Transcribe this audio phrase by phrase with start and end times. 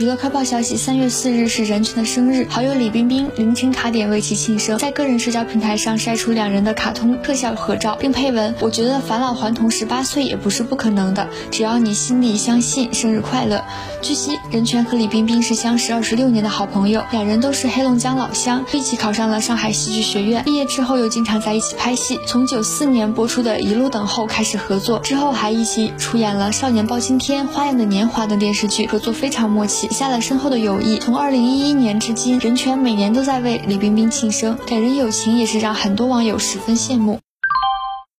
[0.00, 13.62] 娱乐快报消息，三月四日是任泉的生日，好友李冰冰凌晨卡点为其庆生，在个人社交平台上晒出两人的卡通特效合照，并配文：“我觉得返老还童十八岁也不是不可能的，只要你心里相信。”生日快乐！
[14.00, 22.18] 据悉，任泉和李冰冰是相识二十六年的好朋友，两人都是黑龙江老乡，一起考上了上海戏剧学院，毕业之后又经常在一起拍戏。
[22.26, 30.98] 从九四年播出的《一路等候》开始合作，之后还一起出演了《少年包青天》《花样的年华》等电视剧，合作非常默契，下了深厚的友谊。
[30.98, 37.18] 从二零一一年至今，任泉每年都在为李冰冰庆生，感人友情也是让很多网友十分羡慕。